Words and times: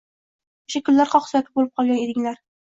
O‘sha 0.71 0.81
kunlari 0.87 1.11
qoq 1.11 1.27
suyak 1.33 1.53
bo‘lib 1.59 1.71
qolgan 1.81 2.03
edinglar 2.07 2.43